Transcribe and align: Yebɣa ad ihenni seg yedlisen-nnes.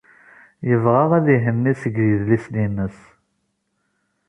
Yebɣa 0.67 1.03
ad 1.17 1.27
ihenni 1.35 1.73
seg 1.81 1.95
yedlisen-nnes. 2.01 2.99